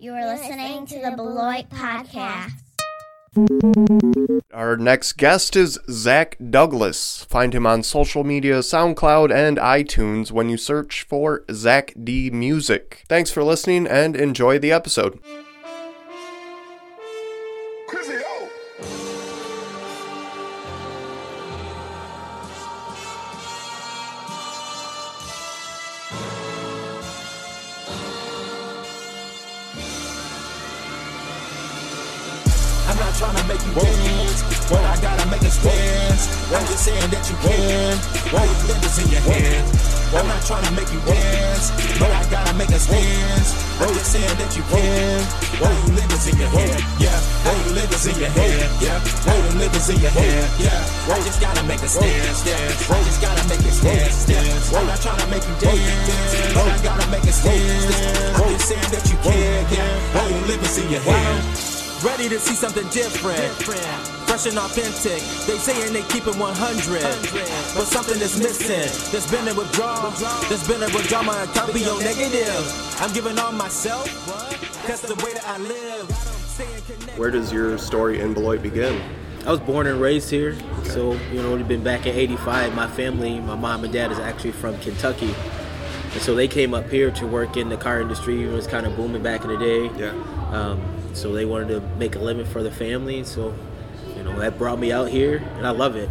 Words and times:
You 0.00 0.14
are 0.14 0.24
listening 0.24 0.86
to 0.86 0.98
the 0.98 1.10
Beloit 1.14 1.68
Podcast. 1.68 2.52
Our 4.50 4.78
next 4.78 5.18
guest 5.18 5.56
is 5.56 5.78
Zach 5.90 6.38
Douglas. 6.48 7.26
Find 7.28 7.54
him 7.54 7.66
on 7.66 7.82
social 7.82 8.24
media, 8.24 8.60
SoundCloud, 8.60 9.30
and 9.30 9.58
iTunes 9.58 10.32
when 10.32 10.48
you 10.48 10.56
search 10.56 11.02
for 11.02 11.44
Zach 11.52 11.92
D 12.02 12.30
Music. 12.30 13.04
Thanks 13.10 13.30
for 13.30 13.44
listening 13.44 13.86
and 13.86 14.16
enjoy 14.16 14.58
the 14.58 14.72
episode. 14.72 15.20
Trying 33.20 33.36
to 33.36 33.44
make 33.52 33.60
you 33.68 33.74
dance, 33.76 34.40
but 34.72 34.80
I 34.80 34.96
gotta 35.04 35.28
make 35.28 35.44
a 35.44 35.52
stance. 35.52 36.24
I'm 36.48 36.64
just 36.64 36.88
saying 36.88 37.10
that 37.12 37.20
you 37.28 37.36
can. 37.44 37.92
Why 38.32 38.48
you 38.48 38.56
livers 38.64 38.96
in 38.96 39.12
your 39.12 39.20
hand? 39.20 39.68
I'm 40.16 40.24
not 40.24 40.40
trying 40.48 40.64
to 40.64 40.72
make 40.72 40.88
you 40.88 41.04
dance, 41.04 41.68
but 42.00 42.08
I 42.08 42.24
gotta 42.32 42.56
make 42.56 42.72
a 42.72 42.80
stance. 42.80 43.52
I'm 43.76 43.92
just 43.92 44.08
saying 44.16 44.36
that 44.40 44.56
you 44.56 44.64
can. 44.72 45.20
Why 45.60 45.68
you 45.68 46.00
livers 46.00 46.32
in 46.32 46.40
your 46.40 46.48
hand? 46.48 46.80
Yeah, 46.96 47.12
why 47.44 47.52
you 47.60 47.76
livers 47.76 48.08
in 48.08 48.16
your 48.16 48.32
hand? 48.32 48.72
Yeah, 48.80 48.96
why 49.28 49.36
you 49.36 49.52
livers 49.68 49.88
in 49.92 50.00
your 50.00 50.14
hand? 50.16 50.46
Yeah, 50.56 51.12
I 51.12 51.20
just 51.20 51.40
gotta 51.44 51.62
make 51.68 51.84
a 51.84 51.90
stance. 51.92 52.40
Yeah, 52.48 52.56
I 52.88 53.04
just 53.04 53.20
gotta 53.20 53.44
make 53.52 53.60
a 53.68 53.72
stance. 53.76 54.16
Stance. 54.16 54.72
I'm 54.72 54.88
not 54.88 54.96
trying 54.96 55.20
to 55.20 55.28
make 55.28 55.44
you 55.44 55.56
dance, 55.60 56.56
but 56.56 56.64
I 56.72 56.76
gotta 56.80 57.04
make 57.12 57.28
a 57.28 57.34
stance. 57.36 57.84
I'm 58.40 58.48
just 58.48 58.64
saying 58.64 58.90
that 58.96 59.04
you 59.12 59.18
can. 59.20 59.60
Yeah, 59.76 59.92
why 60.16 60.24
you 60.24 60.40
livers 60.48 60.78
in 60.80 60.88
your 60.88 61.04
hand? 61.04 61.69
Ready 62.02 62.30
to 62.30 62.38
see 62.40 62.54
something 62.54 62.88
different. 62.88 63.52
Fresh 63.60 64.46
and 64.46 64.56
authentic. 64.56 65.20
They 65.46 65.58
saying 65.58 65.92
they 65.92 66.00
keep 66.08 66.26
it 66.26 66.34
100. 66.34 67.02
But 67.76 67.84
something 67.84 68.18
is 68.22 68.38
missing. 68.38 69.12
There's 69.12 69.30
been 69.30 69.46
a 69.48 69.54
withdrawal. 69.54 70.10
There's 70.48 70.66
been 70.66 70.82
a 70.82 70.86
withdrawal. 70.94 71.24
My 71.24 71.42
account 71.42 71.74
be 71.74 71.84
on 71.84 72.02
negative. 72.02 73.00
I'm 73.02 73.12
giving 73.12 73.38
all 73.38 73.52
myself. 73.52 74.06
That's 74.86 75.02
the 75.02 75.14
way 75.16 75.34
that 75.34 75.46
I 75.46 75.58
live. 75.58 77.18
Where 77.18 77.30
does 77.30 77.52
your 77.52 77.76
story 77.76 78.20
in 78.20 78.32
Beloit 78.32 78.62
begin? 78.62 79.02
I 79.44 79.50
was 79.50 79.60
born 79.60 79.86
and 79.86 80.00
raised 80.00 80.30
here, 80.30 80.56
so 80.84 81.12
you 81.32 81.42
know, 81.42 81.54
we've 81.54 81.68
been 81.68 81.84
back 81.84 82.06
in 82.06 82.14
'85. 82.14 82.74
My 82.74 82.88
family, 82.88 83.40
my 83.40 83.56
mom 83.56 83.84
and 83.84 83.92
dad, 83.92 84.10
is 84.10 84.18
actually 84.18 84.52
from 84.52 84.78
Kentucky, 84.80 85.34
and 86.12 86.22
so 86.22 86.34
they 86.34 86.48
came 86.48 86.72
up 86.72 86.88
here 86.90 87.10
to 87.12 87.26
work 87.26 87.56
in 87.56 87.68
the 87.68 87.78
car 87.78 88.00
industry. 88.00 88.44
It 88.44 88.52
was 88.52 88.66
kind 88.66 88.86
of 88.86 88.96
booming 88.96 89.22
back 89.22 89.44
in 89.44 89.48
the 89.48 89.58
day. 89.58 89.90
Yeah. 89.98 90.10
Um, 90.50 90.99
so 91.12 91.32
they 91.32 91.44
wanted 91.44 91.68
to 91.68 91.80
make 91.98 92.16
a 92.16 92.18
living 92.18 92.46
for 92.46 92.62
the 92.62 92.70
family. 92.70 93.24
So, 93.24 93.54
you 94.16 94.22
know, 94.22 94.38
that 94.40 94.58
brought 94.58 94.78
me 94.78 94.92
out 94.92 95.08
here, 95.08 95.42
and 95.56 95.66
I 95.66 95.70
love 95.70 95.96
it. 95.96 96.08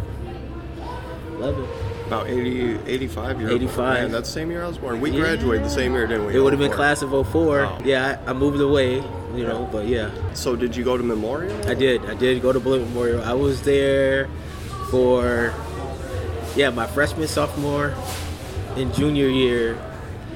Love 1.38 1.58
it. 1.58 1.68
About 2.06 2.26
80, 2.28 2.78
85 2.86 3.40
years 3.40 3.52
85. 3.52 4.02
Man, 4.02 4.10
that's 4.12 4.28
the 4.28 4.32
same 4.32 4.50
year 4.50 4.64
I 4.64 4.66
was 4.68 4.78
born. 4.78 5.00
We 5.00 5.10
Yeah. 5.10 5.20
graduated 5.20 5.64
the 5.64 5.70
same 5.70 5.92
year, 5.92 6.06
didn't 6.08 6.26
we? 6.26 6.34
It 6.34 6.40
would 6.40 6.52
have 6.52 6.58
been 6.60 6.72
class 6.72 7.02
of 7.02 7.12
04. 7.12 7.60
Oh. 7.60 7.78
Yeah, 7.84 8.18
I, 8.26 8.30
I 8.30 8.32
moved 8.32 8.60
away, 8.60 8.96
you 9.34 9.46
know, 9.46 9.68
but 9.70 9.86
yeah, 9.86 10.10
So 10.34 10.56
did 10.56 10.74
you 10.74 10.82
go 10.82 10.96
to 10.96 11.02
Memorial? 11.04 11.54
I 11.68 11.74
did. 11.74 12.04
I 12.06 12.14
did 12.14 12.42
go 12.42 12.52
to 12.52 12.58
Beloit 12.58 12.80
Memorial. 12.80 13.22
I 13.22 13.32
was 13.34 13.62
there 13.62 14.28
for 14.90 15.54
yeah, 16.56 16.70
my 16.70 16.86
freshman, 16.88 17.28
sophomore, 17.28 17.94
and 18.76 18.92
junior 18.92 19.28
year, 19.28 19.78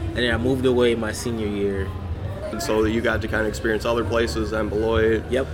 and 0.08 0.18
then 0.18 0.32
I 0.32 0.38
moved 0.38 0.64
away 0.64 0.94
my 0.94 1.10
senior 1.10 1.48
year. 1.48 1.88
And 2.54 2.62
so 2.62 2.84
you 2.84 3.00
got 3.00 3.20
to 3.22 3.26
kind 3.26 3.42
of 3.42 3.48
experience 3.48 3.84
other 3.84 4.04
places 4.04 4.52
and 4.52 4.70
Beloit. 4.70 5.24
Yep. 5.28 5.48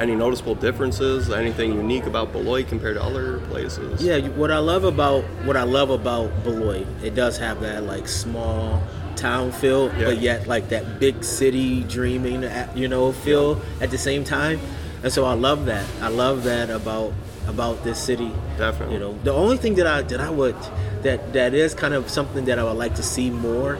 Any 0.00 0.14
noticeable 0.14 0.54
differences? 0.54 1.30
Anything 1.30 1.74
unique 1.74 2.06
about 2.06 2.32
Beloit 2.32 2.66
compared 2.66 2.96
to 2.96 3.02
other 3.02 3.40
places? 3.50 4.02
Yeah, 4.02 4.20
what 4.28 4.50
I 4.50 4.56
love 4.56 4.84
about 4.84 5.24
what 5.44 5.58
I 5.58 5.64
love 5.64 5.90
about 5.90 6.30
Beloit, 6.44 6.86
it 7.04 7.14
does 7.14 7.36
have 7.36 7.60
that 7.60 7.82
like 7.82 8.08
small 8.08 8.82
town 9.16 9.52
feel, 9.52 9.88
Yeah. 9.98 10.06
but 10.06 10.18
yet 10.22 10.46
like 10.46 10.70
that 10.70 10.98
big 10.98 11.22
city 11.24 11.82
dreaming, 11.82 12.48
you 12.74 12.88
know, 12.88 13.12
feel 13.12 13.60
at 13.82 13.90
the 13.90 13.98
same 13.98 14.24
time. 14.24 14.58
And 15.02 15.12
so 15.12 15.26
I 15.26 15.34
love 15.34 15.66
that. 15.66 15.84
I 16.00 16.08
love 16.08 16.44
that 16.44 16.70
about 16.70 17.12
about 17.46 17.84
this 17.84 17.98
city. 17.98 18.32
Definitely. 18.56 18.94
You 18.94 19.00
know, 19.00 19.14
the 19.24 19.32
only 19.34 19.58
thing 19.58 19.74
that 19.74 19.86
I 19.86 20.00
that 20.00 20.22
I 20.22 20.30
would 20.30 20.56
that 21.02 21.34
that 21.34 21.52
is 21.52 21.74
kind 21.74 21.92
of 21.92 22.08
something 22.08 22.46
that 22.46 22.58
I 22.58 22.64
would 22.64 22.78
like 22.78 22.94
to 22.94 23.02
see 23.02 23.28
more 23.30 23.78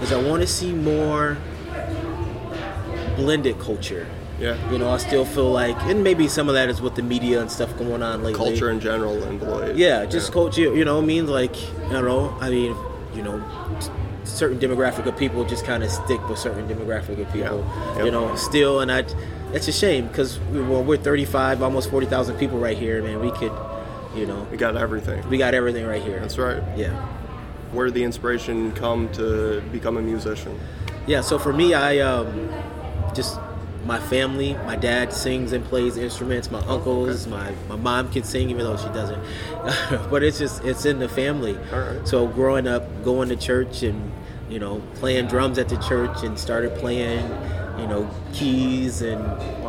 is 0.00 0.10
I 0.10 0.22
want 0.22 0.40
to 0.40 0.48
see 0.48 0.72
more 0.72 1.36
blended 3.16 3.58
culture. 3.58 4.06
Yeah. 4.40 4.70
You 4.70 4.78
know, 4.78 4.90
I 4.90 4.98
still 4.98 5.24
feel 5.24 5.50
like, 5.50 5.76
and 5.82 6.02
maybe 6.02 6.26
some 6.28 6.48
of 6.48 6.54
that 6.54 6.68
is 6.68 6.80
with 6.82 6.96
the 6.96 7.02
media 7.02 7.40
and 7.40 7.50
stuff 7.50 7.76
going 7.78 8.02
on 8.02 8.22
lately. 8.24 8.34
Culture 8.34 8.70
in 8.70 8.80
general 8.80 9.14
Beloit. 9.38 9.76
Yeah, 9.76 10.04
just 10.06 10.32
culture. 10.32 10.74
You 10.74 10.84
know, 10.84 10.98
I 10.98 11.04
mean, 11.04 11.26
like, 11.26 11.54
I 11.86 11.92
don't 11.92 12.04
know. 12.04 12.36
I 12.40 12.50
mean, 12.50 12.76
you 13.14 13.22
know, 13.22 13.42
certain 14.24 14.58
demographic 14.58 15.06
of 15.06 15.16
people 15.16 15.44
just 15.44 15.64
kind 15.64 15.84
of 15.84 15.90
stick 15.90 16.26
with 16.28 16.38
certain 16.38 16.66
demographic 16.68 17.20
of 17.20 17.32
people. 17.32 17.60
Yeah. 17.60 17.96
Yep. 17.96 18.04
You 18.06 18.10
know, 18.10 18.34
still, 18.36 18.80
and 18.80 18.90
I, 18.90 19.04
it's 19.52 19.68
a 19.68 19.72
shame 19.72 20.08
because 20.08 20.40
we, 20.52 20.62
well, 20.62 20.82
we're 20.82 20.96
35, 20.96 21.62
almost 21.62 21.90
40,000 21.90 22.36
people 22.36 22.58
right 22.58 22.76
here, 22.76 23.02
man. 23.02 23.20
We 23.20 23.30
could, 23.30 23.52
you 24.16 24.26
know, 24.26 24.46
We 24.50 24.56
got 24.56 24.76
everything. 24.76 25.28
we 25.28 25.38
got 25.38 25.54
everything 25.54 25.86
right 25.86 26.02
here. 26.02 26.18
That's 26.18 26.38
right. 26.38 26.62
Yeah. 26.76 26.90
Where 27.72 27.86
did 27.86 27.94
the 27.94 28.04
inspiration 28.04 28.72
come 28.72 29.08
to 29.12 29.60
become 29.72 29.96
a 29.96 30.02
musician? 30.02 30.58
Yeah, 31.06 31.20
so 31.20 31.38
for 31.38 31.52
me, 31.52 31.74
I 31.74 31.98
um, 31.98 32.48
just 33.14 33.38
my 33.84 34.00
family. 34.00 34.54
My 34.54 34.76
dad 34.76 35.12
sings 35.12 35.52
and 35.52 35.64
plays 35.64 35.96
instruments. 35.96 36.50
My 36.50 36.62
oh, 36.66 36.76
uncles, 36.76 37.26
my 37.26 37.52
my 37.68 37.76
mom 37.76 38.10
can 38.10 38.24
sing 38.24 38.50
even 38.50 38.64
though 38.64 38.76
she 38.76 38.88
doesn't. 38.88 39.22
but 40.10 40.22
it's 40.22 40.38
just 40.38 40.64
it's 40.64 40.84
in 40.84 40.98
the 40.98 41.08
family. 41.08 41.54
Right. 41.72 42.06
So 42.06 42.26
growing 42.26 42.66
up, 42.66 43.04
going 43.04 43.28
to 43.28 43.36
church 43.36 43.82
and 43.82 44.12
you 44.48 44.58
know 44.58 44.82
playing 44.94 45.28
drums 45.28 45.58
at 45.58 45.68
the 45.68 45.76
church 45.76 46.22
and 46.22 46.38
started 46.38 46.74
playing, 46.76 47.28
you 47.78 47.86
know, 47.86 48.08
keys 48.32 49.02
and 49.02 49.22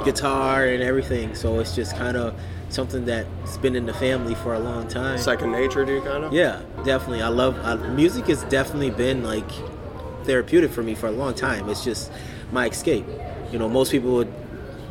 guitar 0.06 0.66
and 0.66 0.82
everything. 0.82 1.36
So 1.36 1.60
it's 1.60 1.76
just 1.76 1.96
kind 1.96 2.18
of 2.18 2.40
something 2.70 3.06
that's 3.06 3.58
been 3.58 3.76
in 3.76 3.86
the 3.86 3.94
family 3.94 4.36
for 4.36 4.54
a 4.54 4.60
long 4.60 4.88
time. 4.88 5.18
Second 5.18 5.52
nature 5.52 5.84
you, 5.86 6.02
kind 6.02 6.26
of? 6.26 6.34
Yeah, 6.34 6.62
definitely. 6.84 7.22
I 7.22 7.30
love 7.30 7.58
I, 7.64 7.76
music. 7.90 8.28
Has 8.28 8.44
definitely 8.44 8.92
been 8.92 9.24
like 9.24 9.50
therapeutic 10.24 10.72
for 10.72 10.84
me 10.84 10.96
for 10.96 11.08
a 11.08 11.12
long 11.12 11.34
time. 11.34 11.70
It's 11.70 11.84
just 11.84 12.12
my 12.52 12.68
escape. 12.68 13.06
You 13.52 13.60
know, 13.60 13.70
most 13.70 13.92
people 13.92 14.14
would 14.16 14.34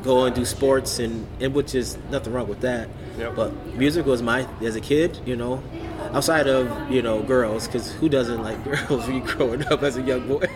go 0.03 0.25
and 0.25 0.35
do 0.35 0.45
sports, 0.45 0.99
and, 0.99 1.27
and 1.41 1.55
which 1.55 1.75
is 1.75 1.97
nothing 2.11 2.33
wrong 2.33 2.49
with 2.49 2.61
that. 2.61 2.89
Yep. 3.19 3.37
But 3.37 3.55
music 3.75 4.07
was 4.07 4.23
my 4.23 4.47
as 4.63 4.77
a 4.77 4.81
kid. 4.81 5.19
You 5.25 5.37
know, 5.37 5.63
outside 6.13 6.47
of 6.47 6.91
you 6.91 7.03
know 7.03 7.23
girls, 7.23 7.67
because 7.67 7.93
who 7.93 8.09
doesn't 8.09 8.43
like 8.43 8.63
girls 8.89 9.07
when 9.07 9.17
you 9.17 9.23
growing 9.23 9.65
up 9.67 9.83
as 9.83 9.97
a 9.97 10.03
young 10.03 10.27
boy? 10.29 10.47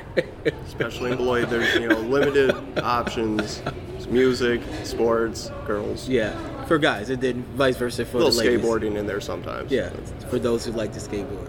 Especially 0.66 1.12
in 1.12 1.16
Beloit, 1.16 1.48
there's 1.50 1.74
you 1.74 1.88
know 1.88 1.98
limited 2.00 2.54
options. 2.78 3.62
It's 3.96 4.06
music, 4.06 4.60
sports, 4.84 5.50
girls. 5.66 6.08
yeah, 6.08 6.64
for 6.66 6.78
guys, 6.78 7.10
and 7.10 7.20
then 7.20 7.42
vice 7.54 7.76
versa 7.76 8.04
for 8.04 8.18
A 8.18 8.24
little 8.24 8.40
skateboarding 8.40 8.96
in 8.96 9.06
there 9.06 9.20
sometimes. 9.20 9.70
Yeah, 9.72 9.90
for 10.30 10.38
those 10.38 10.64
who 10.64 10.72
like 10.72 10.92
to 10.92 11.00
skateboard. 11.00 11.48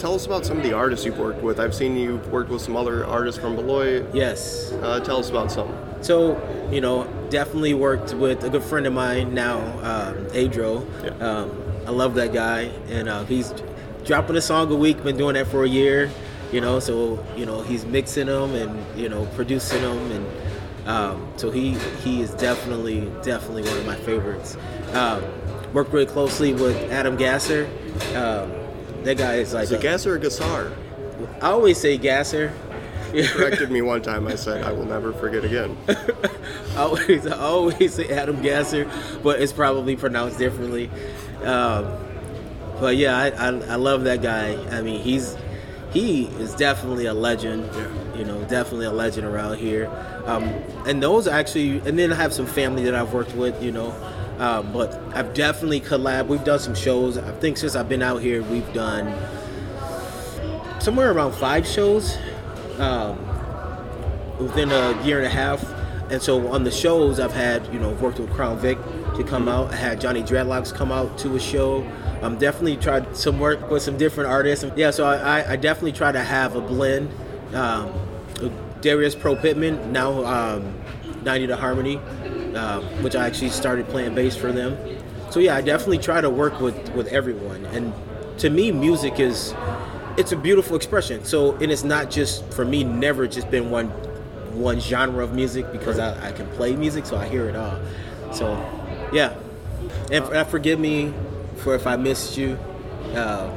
Tell 0.00 0.14
us 0.14 0.24
about 0.24 0.46
some 0.46 0.56
of 0.56 0.62
the 0.62 0.72
artists 0.72 1.04
you've 1.04 1.18
worked 1.18 1.42
with. 1.42 1.60
I've 1.60 1.74
seen 1.74 1.94
you've 1.94 2.26
worked 2.32 2.48
with 2.48 2.62
some 2.62 2.74
other 2.74 3.04
artists 3.04 3.38
from 3.38 3.54
Beloit. 3.54 4.06
Yes. 4.14 4.72
Uh, 4.72 4.98
tell 5.00 5.18
us 5.18 5.28
about 5.28 5.52
some. 5.52 5.70
So, 6.00 6.40
you 6.72 6.80
know, 6.80 7.04
definitely 7.28 7.74
worked 7.74 8.14
with 8.14 8.42
a 8.42 8.48
good 8.48 8.62
friend 8.62 8.86
of 8.86 8.94
mine 8.94 9.34
now, 9.34 9.58
um, 9.80 10.24
Adro. 10.28 10.88
Yeah. 11.04 11.10
Um, 11.18 11.62
I 11.86 11.90
love 11.90 12.14
that 12.14 12.32
guy, 12.32 12.70
and 12.88 13.10
uh, 13.10 13.24
he's 13.24 13.52
dropping 14.06 14.36
a 14.36 14.40
song 14.40 14.72
a 14.72 14.74
week. 14.74 15.02
Been 15.02 15.18
doing 15.18 15.34
that 15.34 15.48
for 15.48 15.64
a 15.64 15.68
year, 15.68 16.10
you 16.50 16.62
know. 16.62 16.80
So, 16.80 17.22
you 17.36 17.44
know, 17.44 17.60
he's 17.60 17.84
mixing 17.84 18.28
them 18.28 18.54
and 18.54 18.98
you 18.98 19.10
know 19.10 19.26
producing 19.34 19.82
them, 19.82 20.12
and 20.12 20.88
um, 20.88 21.32
so 21.36 21.50
he 21.50 21.74
he 22.02 22.22
is 22.22 22.30
definitely 22.30 23.12
definitely 23.22 23.64
one 23.64 23.76
of 23.76 23.84
my 23.84 23.96
favorites. 23.96 24.56
Um, 24.94 25.22
worked 25.74 25.92
really 25.92 26.06
closely 26.06 26.54
with 26.54 26.90
Adam 26.90 27.16
Gasser. 27.16 27.68
Um, 28.14 28.59
that 29.04 29.16
guy 29.16 29.36
is 29.36 29.54
like 29.54 29.64
Is 29.64 29.72
it 29.72 29.78
a- 29.80 29.82
Gas 29.82 30.06
or 30.06 30.18
Gassar? 30.18 30.72
I 31.42 31.48
always 31.50 31.78
say 31.78 31.96
Gasser. 31.98 32.52
He 33.12 33.26
corrected 33.26 33.70
me 33.72 33.82
one 33.82 34.02
time. 34.02 34.28
I 34.28 34.36
said, 34.36 34.62
I 34.62 34.72
will 34.72 34.84
never 34.84 35.12
forget 35.12 35.44
again. 35.44 35.76
I 35.88 36.82
always, 36.82 37.26
I 37.26 37.36
always 37.38 37.94
say 37.94 38.08
Adam 38.08 38.40
Gasser, 38.40 38.88
but 39.22 39.40
it's 39.42 39.52
probably 39.52 39.96
pronounced 39.96 40.38
differently. 40.38 40.88
Um, 41.42 41.92
but 42.78 42.96
yeah, 42.96 43.16
I, 43.18 43.26
I, 43.30 43.46
I 43.48 43.74
love 43.76 44.04
that 44.04 44.22
guy. 44.22 44.54
I 44.76 44.80
mean, 44.82 45.00
he's 45.02 45.36
he 45.92 46.26
is 46.38 46.54
definitely 46.54 47.06
a 47.06 47.14
legend. 47.14 47.68
Yeah. 47.74 48.16
You 48.16 48.24
know, 48.26 48.44
definitely 48.44 48.86
a 48.86 48.92
legend 48.92 49.26
around 49.26 49.58
here. 49.58 49.88
Um, 50.26 50.44
and 50.86 51.02
those 51.02 51.26
actually, 51.26 51.78
and 51.80 51.98
then 51.98 52.12
I 52.12 52.16
have 52.16 52.32
some 52.32 52.46
family 52.46 52.84
that 52.84 52.94
I've 52.94 53.12
worked 53.12 53.34
with. 53.34 53.60
You 53.62 53.72
know, 53.72 53.90
um, 54.40 54.72
but 54.72 54.98
I've 55.14 55.34
definitely 55.34 55.82
collab. 55.82 56.26
We've 56.26 56.42
done 56.42 56.58
some 56.58 56.74
shows. 56.74 57.18
I 57.18 57.30
think 57.32 57.58
since 57.58 57.76
I've 57.76 57.90
been 57.90 58.02
out 58.02 58.22
here, 58.22 58.42
we've 58.42 58.72
done 58.72 59.14
somewhere 60.80 61.12
around 61.12 61.32
five 61.32 61.66
shows 61.66 62.16
um, 62.78 63.18
within 64.38 64.72
a 64.72 65.00
year 65.04 65.18
and 65.18 65.26
a 65.26 65.30
half. 65.30 65.62
and 66.10 66.22
so 66.22 66.48
on 66.48 66.64
the 66.64 66.70
shows 66.70 67.20
I've 67.20 67.34
had, 67.34 67.66
you 67.72 67.78
know, 67.78 67.90
worked 67.92 68.18
with 68.18 68.30
Crown 68.30 68.58
Vic 68.58 68.78
to 69.16 69.22
come 69.24 69.46
out. 69.46 69.72
I 69.72 69.76
had 69.76 70.00
Johnny 70.00 70.22
Dreadlocks 70.22 70.74
come 70.74 70.90
out 70.90 71.18
to 71.18 71.36
a 71.36 71.40
show. 71.40 71.86
I'm 72.22 72.38
definitely 72.38 72.78
tried 72.78 73.14
some 73.14 73.38
work 73.38 73.70
with 73.70 73.82
some 73.82 73.98
different 73.98 74.30
artists. 74.30 74.64
Yeah, 74.74 74.90
so 74.90 75.04
I, 75.04 75.52
I 75.52 75.56
definitely 75.56 75.92
try 75.92 76.12
to 76.12 76.22
have 76.22 76.56
a 76.56 76.62
blend. 76.62 77.10
Um, 77.54 77.92
Darius 78.80 79.14
Pro 79.14 79.36
Pittman, 79.36 79.92
now 79.92 80.24
um, 80.24 80.74
90 81.24 81.48
to 81.48 81.56
Harmony, 81.56 82.00
uh, 82.56 82.80
which 83.02 83.14
I 83.16 83.26
actually 83.26 83.50
started 83.50 83.88
playing 83.88 84.14
bass 84.14 84.36
for 84.36 84.52
them. 84.52 84.76
So 85.30 85.40
yeah, 85.40 85.54
I 85.56 85.60
definitely 85.60 85.98
try 85.98 86.20
to 86.20 86.30
work 86.30 86.60
with, 86.60 86.88
with 86.94 87.06
everyone. 87.08 87.64
And 87.66 87.92
to 88.38 88.50
me, 88.50 88.72
music 88.72 89.20
is 89.20 89.54
it's 90.16 90.32
a 90.32 90.36
beautiful 90.36 90.76
expression. 90.76 91.24
So 91.24 91.54
and 91.56 91.70
it's 91.70 91.84
not 91.84 92.10
just 92.10 92.44
for 92.52 92.64
me, 92.64 92.84
never 92.84 93.26
just 93.28 93.50
been 93.50 93.70
one 93.70 93.88
one 94.54 94.80
genre 94.80 95.22
of 95.22 95.32
music 95.32 95.70
because 95.72 95.98
I, 95.98 96.28
I 96.28 96.32
can 96.32 96.46
play 96.48 96.74
music, 96.74 97.06
so 97.06 97.16
I 97.16 97.28
hear 97.28 97.48
it 97.48 97.56
all. 97.56 97.78
So 98.32 98.54
yeah, 99.12 99.34
and 100.10 100.24
uh, 100.24 100.44
forgive 100.44 100.78
me 100.80 101.14
for 101.56 101.74
if 101.74 101.86
I 101.86 101.96
missed 101.96 102.36
you. 102.36 102.58
Uh, 103.14 103.50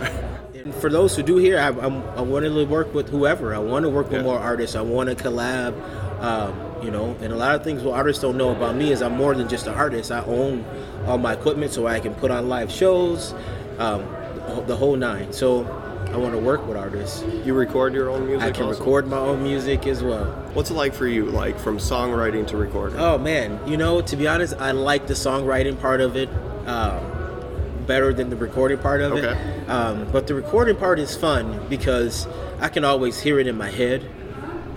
and 0.54 0.74
for 0.74 0.90
those 0.90 1.14
who 1.16 1.22
do 1.22 1.36
hear, 1.36 1.58
I, 1.58 1.68
I'm, 1.68 2.02
I 2.10 2.20
want 2.22 2.44
to 2.44 2.64
work 2.66 2.92
with 2.92 3.08
whoever. 3.08 3.54
I 3.54 3.58
want 3.58 3.84
to 3.84 3.88
work 3.88 4.06
with 4.10 4.18
Yeah. 4.20 4.22
more 4.26 4.38
artists. 4.38 4.76
I 4.76 4.82
want 4.82 5.08
to 5.08 5.14
collab. 5.14 5.74
Um, 6.20 6.54
you 6.82 6.90
know, 6.90 7.16
and 7.20 7.32
a 7.32 7.36
lot 7.36 7.54
of 7.54 7.64
things 7.64 7.82
what 7.82 7.94
artists 7.94 8.20
don't 8.22 8.36
know 8.36 8.50
about 8.50 8.74
me 8.74 8.92
is 8.92 9.00
I'm 9.02 9.16
more 9.16 9.34
than 9.34 9.48
just 9.48 9.66
an 9.66 9.74
artist. 9.74 10.10
I 10.12 10.22
own 10.24 10.64
all 11.06 11.18
my 11.18 11.32
equipment, 11.32 11.72
so 11.72 11.86
I 11.86 12.00
can 12.00 12.14
put 12.14 12.30
on 12.30 12.48
live 12.48 12.70
shows, 12.70 13.34
um, 13.78 14.04
the 14.66 14.76
whole- 14.76 14.96
nine. 14.96 15.32
So 15.32 15.66
I 16.12 16.16
want 16.16 16.32
to 16.32 16.38
work 16.38 16.66
with 16.66 16.76
artists. 16.76 17.22
You 17.44 17.54
record 17.54 17.94
your 17.94 18.10
own 18.10 18.26
music? 18.26 18.48
I 18.48 18.50
can 18.50 18.64
also? 18.66 18.78
record 18.78 19.06
my 19.06 19.16
own 19.18 19.42
music 19.42 19.86
as 19.86 20.02
well. 20.02 20.24
What's 20.54 20.70
it 20.70 20.74
like 20.74 20.92
for 20.92 21.06
you, 21.06 21.26
like 21.26 21.58
from 21.58 21.78
songwriting 21.78 22.46
to 22.48 22.56
recording? 22.56 22.98
Oh 22.98 23.16
man, 23.16 23.58
you 23.66 23.76
know, 23.76 24.00
to 24.02 24.16
be 24.16 24.26
honest, 24.28 24.54
I 24.58 24.72
like 24.72 25.06
the 25.06 25.14
songwriting 25.14 25.80
part 25.80 26.00
of 26.00 26.16
it 26.16 26.28
um, 26.66 27.00
better 27.86 28.12
than 28.12 28.28
the 28.30 28.36
recording 28.36 28.78
part 28.78 29.00
of 29.00 29.12
Okay. 29.12 29.28
it. 29.28 29.70
Um, 29.70 30.06
but 30.12 30.26
the 30.26 30.34
recording 30.34 30.76
part 30.76 30.98
is 30.98 31.16
fun 31.16 31.60
because 31.68 32.26
I 32.60 32.68
can 32.68 32.84
always 32.84 33.20
hear 33.20 33.38
it 33.38 33.46
in 33.46 33.56
my 33.56 33.70
head 33.70 34.04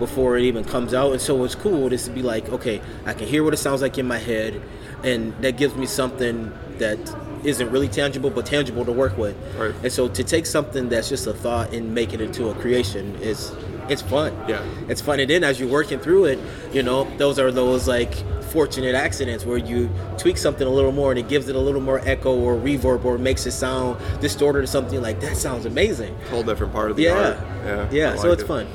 before 0.06 0.36
it 0.36 0.42
even 0.44 0.64
comes 0.64 0.92
out, 0.92 1.12
and 1.12 1.20
so 1.20 1.34
what's 1.34 1.54
cool 1.54 1.92
is 1.92 2.04
to 2.04 2.10
be 2.10 2.22
like, 2.22 2.48
okay, 2.50 2.80
I 3.06 3.14
can 3.14 3.26
hear 3.26 3.42
what 3.42 3.54
it 3.54 3.58
sounds 3.58 3.80
like 3.82 3.96
in 3.98 4.06
my 4.06 4.18
head, 4.18 4.60
and 5.02 5.32
that 5.42 5.56
gives 5.56 5.74
me 5.76 5.86
something 5.86 6.52
that 6.78 6.98
isn't 7.44 7.70
really 7.70 7.88
tangible 7.88 8.30
but 8.30 8.44
tangible 8.46 8.84
to 8.84 8.92
work 8.92 9.16
with. 9.18 9.36
Right. 9.58 9.74
And 9.82 9.92
so 9.92 10.08
to 10.08 10.24
take 10.24 10.46
something 10.46 10.88
that's 10.88 11.08
just 11.08 11.26
a 11.26 11.32
thought 11.34 11.72
and 11.74 11.94
make 11.94 12.12
it 12.14 12.20
into 12.20 12.48
a 12.48 12.54
creation 12.54 13.14
is 13.16 13.52
it's 13.88 14.00
fun. 14.00 14.32
Yeah. 14.48 14.64
It's 14.88 15.02
fun. 15.02 15.20
And 15.20 15.28
then 15.28 15.44
as 15.44 15.60
you're 15.60 15.68
working 15.68 15.98
through 16.00 16.24
it, 16.24 16.38
you 16.72 16.82
know, 16.82 17.04
those 17.18 17.38
are 17.38 17.50
those 17.52 17.86
like 17.86 18.14
fortunate 18.44 18.94
accidents 18.94 19.44
where 19.44 19.58
you 19.58 19.90
tweak 20.16 20.38
something 20.38 20.66
a 20.66 20.70
little 20.70 20.92
more 20.92 21.10
and 21.12 21.18
it 21.18 21.28
gives 21.28 21.48
it 21.48 21.54
a 21.56 21.58
little 21.58 21.82
more 21.82 22.00
echo 22.06 22.34
or 22.34 22.56
reverb 22.56 23.04
or 23.04 23.18
makes 23.18 23.44
it 23.46 23.52
sound 23.52 23.98
distorted 24.22 24.60
or 24.60 24.66
something 24.66 25.02
like 25.02 25.20
that 25.20 25.36
sounds 25.36 25.66
amazing. 25.66 26.16
whole 26.30 26.42
different 26.42 26.72
part 26.72 26.90
of 26.90 26.96
the 26.96 27.02
Yeah. 27.04 27.12
art. 27.12 27.38
Yeah. 27.66 27.88
Yeah. 27.90 28.16
So 28.16 28.32
it's 28.32 28.42
it. 28.42 28.46
fun. 28.46 28.66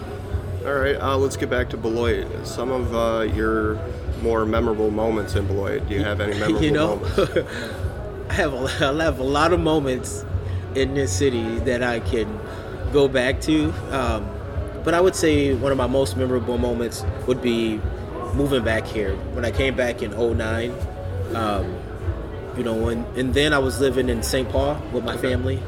All 0.69 0.75
right, 0.75 1.01
uh, 1.01 1.17
let's 1.17 1.35
get 1.35 1.49
back 1.49 1.71
to 1.71 1.77
Beloit. 1.77 2.45
Some 2.45 2.69
of 2.69 2.93
uh, 2.93 3.21
your 3.21 3.79
more 4.21 4.45
memorable 4.45 4.91
moments 4.91 5.33
in 5.33 5.47
Beloit. 5.47 5.89
Do 5.89 5.95
you 5.95 6.03
have 6.03 6.21
any 6.21 6.33
memorable 6.39 6.63
you 6.63 6.69
know, 6.69 6.97
moments? 6.97 7.17
I 8.29 8.33
have 8.33 8.53
a, 8.53 8.65
I 8.85 9.03
have 9.03 9.17
a 9.17 9.23
lot 9.23 9.51
of 9.51 9.59
moments 9.59 10.23
in 10.75 10.93
this 10.93 11.11
city 11.11 11.57
that 11.61 11.81
I 11.81 12.01
can 12.01 12.39
go 12.93 13.07
back 13.07 13.41
to. 13.41 13.71
Um, 13.89 14.29
but 14.83 14.93
I 14.93 15.01
would 15.01 15.15
say 15.15 15.55
one 15.55 15.71
of 15.71 15.77
my 15.79 15.87
most 15.87 16.15
memorable 16.15 16.59
moments 16.59 17.03
would 17.25 17.41
be 17.41 17.81
moving 18.35 18.63
back 18.63 18.85
here. 18.85 19.15
When 19.33 19.45
I 19.45 19.49
came 19.49 19.75
back 19.75 20.03
in 20.03 20.11
09, 20.11 20.71
um, 21.33 21.79
you 22.55 22.63
know, 22.63 22.75
when, 22.75 23.05
and 23.15 23.33
then 23.33 23.53
I 23.53 23.57
was 23.57 23.81
living 23.81 24.07
in 24.07 24.21
St. 24.21 24.47
Paul 24.47 24.79
with 24.93 25.03
my 25.03 25.17
family. 25.17 25.63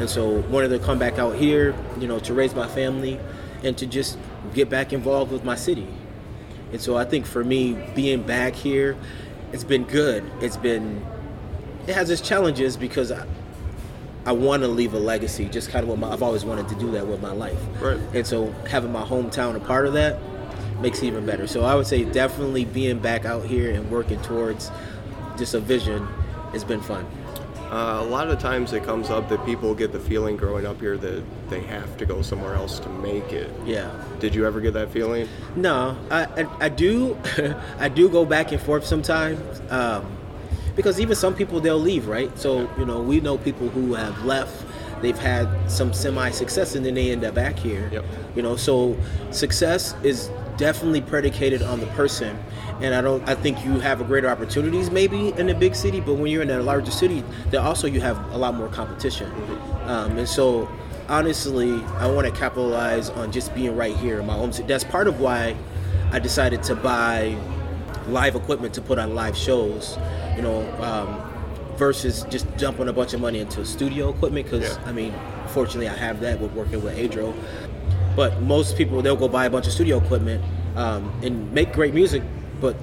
And 0.00 0.08
so 0.08 0.40
wanted 0.48 0.68
to 0.68 0.78
come 0.78 0.98
back 0.98 1.18
out 1.18 1.34
here, 1.34 1.74
you 2.00 2.08
know, 2.08 2.18
to 2.20 2.32
raise 2.32 2.54
my 2.54 2.66
family 2.66 3.20
and 3.62 3.76
to 3.76 3.86
just 3.86 4.16
get 4.48 4.68
back 4.68 4.92
involved 4.92 5.32
with 5.32 5.44
my 5.44 5.54
city. 5.54 5.86
And 6.72 6.80
so 6.80 6.96
I 6.96 7.04
think 7.04 7.26
for 7.26 7.42
me, 7.42 7.74
being 7.94 8.22
back 8.22 8.54
here, 8.54 8.96
it's 9.52 9.64
been 9.64 9.84
good. 9.84 10.30
It's 10.40 10.56
been, 10.56 11.04
it 11.86 11.94
has 11.94 12.10
its 12.10 12.20
challenges 12.20 12.76
because 12.76 13.10
I, 13.10 13.26
I 14.26 14.32
want 14.32 14.62
to 14.62 14.68
leave 14.68 14.92
a 14.92 14.98
legacy. 14.98 15.46
Just 15.46 15.70
kind 15.70 15.82
of 15.82 15.88
what 15.88 15.98
my, 15.98 16.12
I've 16.12 16.22
always 16.22 16.44
wanted 16.44 16.68
to 16.68 16.74
do 16.74 16.90
that 16.92 17.06
with 17.06 17.22
my 17.22 17.32
life. 17.32 17.58
Right. 17.80 17.98
And 18.14 18.26
so 18.26 18.50
having 18.68 18.92
my 18.92 19.04
hometown 19.04 19.56
a 19.56 19.60
part 19.60 19.86
of 19.86 19.94
that 19.94 20.18
makes 20.80 21.02
it 21.02 21.06
even 21.06 21.24
better. 21.24 21.46
So 21.46 21.64
I 21.64 21.74
would 21.74 21.86
say 21.86 22.04
definitely 22.04 22.64
being 22.64 22.98
back 22.98 23.24
out 23.24 23.44
here 23.44 23.74
and 23.74 23.90
working 23.90 24.20
towards 24.22 24.70
just 25.38 25.54
a 25.54 25.60
vision 25.60 26.06
has 26.52 26.64
been 26.64 26.80
fun. 26.80 27.06
Uh, 27.70 28.00
a 28.00 28.04
lot 28.04 28.28
of 28.28 28.38
times 28.38 28.72
it 28.72 28.82
comes 28.82 29.10
up 29.10 29.28
that 29.28 29.44
people 29.44 29.74
get 29.74 29.92
the 29.92 30.00
feeling 30.00 30.36
growing 30.36 30.64
up 30.64 30.80
here 30.80 30.96
that 30.96 31.22
they 31.50 31.60
have 31.60 31.96
to 31.98 32.06
go 32.06 32.22
somewhere 32.22 32.54
else 32.54 32.78
to 32.78 32.88
make 32.88 33.30
it. 33.32 33.50
Yeah. 33.66 33.90
Did 34.20 34.34
you 34.34 34.46
ever 34.46 34.60
get 34.60 34.72
that 34.72 34.90
feeling? 34.90 35.28
No, 35.54 35.96
I, 36.10 36.24
I, 36.24 36.48
I 36.60 36.68
do 36.70 37.18
I 37.78 37.88
do 37.88 38.08
go 38.08 38.24
back 38.24 38.52
and 38.52 38.60
forth 38.60 38.86
sometimes 38.86 39.60
um, 39.70 40.16
because 40.76 40.98
even 40.98 41.14
some 41.14 41.34
people 41.34 41.60
they'll 41.60 41.78
leave 41.78 42.06
right. 42.06 42.36
So 42.38 42.70
you 42.78 42.86
know 42.86 43.02
we 43.02 43.20
know 43.20 43.36
people 43.36 43.68
who 43.68 43.94
have 43.94 44.24
left. 44.24 44.64
They've 45.02 45.18
had 45.18 45.70
some 45.70 45.92
semi 45.92 46.30
success 46.30 46.74
and 46.74 46.84
then 46.84 46.94
they 46.94 47.12
end 47.12 47.22
up 47.22 47.34
back 47.34 47.56
here. 47.56 47.88
Yep. 47.92 48.04
You 48.34 48.42
know, 48.42 48.56
so 48.56 48.96
success 49.30 49.94
is 50.02 50.28
definitely 50.58 51.00
predicated 51.00 51.62
on 51.62 51.80
the 51.80 51.86
person. 51.88 52.38
And 52.82 52.94
I 52.94 53.00
don't. 53.00 53.26
I 53.28 53.34
think 53.34 53.64
you 53.64 53.80
have 53.80 54.00
a 54.00 54.04
greater 54.04 54.28
opportunities 54.28 54.90
maybe 54.90 55.30
in 55.30 55.48
a 55.48 55.54
big 55.54 55.74
city, 55.74 56.00
but 56.00 56.14
when 56.14 56.30
you're 56.30 56.42
in 56.42 56.50
a 56.50 56.62
larger 56.62 56.92
city, 56.92 57.24
then 57.50 57.62
also 57.62 57.86
you 57.86 58.00
have 58.02 58.18
a 58.32 58.36
lot 58.36 58.54
more 58.54 58.68
competition. 58.68 59.32
Um, 59.84 60.18
and 60.18 60.28
so, 60.28 60.68
honestly, 61.08 61.82
I 61.96 62.08
want 62.08 62.26
to 62.26 62.32
capitalize 62.38 63.10
on 63.10 63.32
just 63.32 63.54
being 63.54 63.74
right 63.74 63.96
here 63.96 64.20
in 64.20 64.26
my 64.26 64.34
home 64.34 64.52
city. 64.52 64.68
That's 64.68 64.84
part 64.84 65.08
of 65.08 65.18
why 65.18 65.56
I 66.12 66.20
decided 66.20 66.62
to 66.64 66.76
buy 66.76 67.36
live 68.06 68.36
equipment 68.36 68.74
to 68.74 68.80
put 68.80 68.98
on 68.98 69.14
live 69.14 69.36
shows. 69.36 69.98
You 70.36 70.42
know, 70.42 70.72
um, 70.82 71.28
versus 71.78 72.24
just 72.28 72.44
dumping 72.58 72.88
a 72.88 72.92
bunch 72.92 73.12
of 73.14 73.20
money 73.20 73.40
into 73.40 73.64
studio 73.64 74.10
equipment. 74.10 74.44
Because 74.44 74.76
Yeah. 74.76 74.84
I 74.86 74.92
mean, 74.92 75.14
fortunately, 75.48 75.88
I 75.88 75.96
have 75.96 76.20
that 76.20 76.40
with 76.40 76.52
working 76.52 76.82
with 76.82 76.96
Adro. 76.96 77.34
But 78.18 78.42
most 78.42 78.76
people 78.76 79.00
they'll 79.00 79.14
go 79.14 79.28
buy 79.28 79.44
a 79.46 79.50
bunch 79.50 79.68
of 79.68 79.72
studio 79.72 79.98
equipment 79.98 80.42
um, 80.74 81.08
and 81.22 81.52
make 81.52 81.72
great 81.72 81.94
music, 81.94 82.20
but 82.60 82.74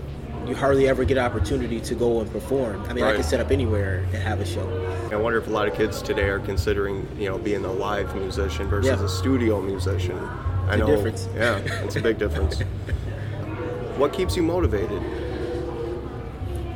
you 0.47 0.55
hardly 0.55 0.87
ever 0.87 1.03
get 1.03 1.17
an 1.17 1.25
opportunity 1.25 1.81
to 1.81 1.93
go 1.93 2.21
and 2.21 2.31
perform. 2.31 2.81
I 2.87 2.93
mean, 2.93 3.03
I 3.03 3.13
can 3.13 3.21
set 3.21 3.41
up 3.41 3.51
anywhere 3.51 4.05
and 4.13 4.23
have 4.23 4.39
a 4.39 4.45
show. 4.45 4.65
I 5.11 5.17
wonder 5.17 5.37
if 5.37 5.47
a 5.47 5.49
lot 5.49 5.67
of 5.67 5.75
kids 5.75 6.01
today 6.01 6.29
are 6.29 6.39
considering, 6.39 7.05
you 7.19 7.27
know, 7.27 7.37
being 7.37 7.65
a 7.65 7.71
live 7.73 8.15
musician 8.15 8.69
versus 8.69 8.97
Yeah. 8.97 9.05
a 9.05 9.09
studio 9.09 9.61
musician. 9.61 10.17
I 10.69 10.77
The 10.77 10.77
know. 10.77 10.87
difference. 10.95 11.27
Yeah, 11.35 11.57
it's 11.83 11.97
a 11.97 12.01
big 12.01 12.17
difference. 12.17 12.61
what 13.97 14.13
keeps 14.13 14.37
you 14.37 14.43
motivated? 14.43 15.01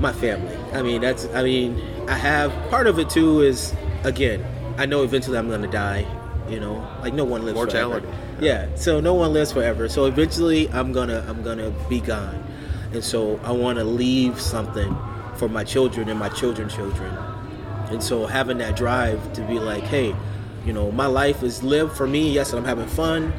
my 0.01 0.11
family. 0.11 0.57
I 0.73 0.81
mean, 0.81 0.99
that's. 0.99 1.27
I 1.33 1.43
mean, 1.43 1.81
I 2.09 2.15
have 2.15 2.51
part 2.69 2.87
of 2.87 2.99
it 2.99 3.09
too. 3.09 3.41
Is 3.41 3.73
again, 4.03 4.45
I 4.77 4.85
know 4.85 5.03
eventually 5.03 5.37
I'm 5.37 5.49
gonna 5.49 5.71
die. 5.71 6.05
You 6.49 6.59
know, 6.59 6.87
like 7.01 7.13
no 7.13 7.23
one 7.25 7.43
lives 7.45 7.55
Mortality. 7.55 8.07
forever. 8.07 8.41
Yeah. 8.41 8.67
So 8.75 8.99
no 8.99 9.13
one 9.13 9.33
lives 9.33 9.51
forever. 9.51 9.87
So 9.89 10.05
eventually 10.05 10.69
I'm 10.69 10.91
gonna 10.91 11.25
I'm 11.27 11.43
gonna 11.43 11.71
be 11.87 11.99
gone, 11.99 12.43
and 12.93 13.03
so 13.03 13.39
I 13.43 13.51
want 13.51 13.77
to 13.77 13.83
leave 13.83 14.39
something 14.39 14.95
for 15.35 15.47
my 15.47 15.63
children 15.63 16.09
and 16.09 16.19
my 16.19 16.29
children's 16.29 16.73
children. 16.75 17.15
And 17.91 18.03
so 18.03 18.25
having 18.25 18.57
that 18.59 18.75
drive 18.75 19.33
to 19.33 19.41
be 19.41 19.59
like, 19.59 19.83
hey, 19.83 20.15
you 20.65 20.73
know, 20.73 20.91
my 20.91 21.07
life 21.07 21.43
is 21.43 21.63
lived 21.63 21.95
for 21.95 22.07
me. 22.07 22.31
Yes, 22.31 22.53
I'm 22.53 22.65
having 22.65 22.87
fun, 22.87 23.33